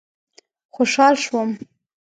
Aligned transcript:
خوشحال 0.75 1.15
شوم. 1.23 1.49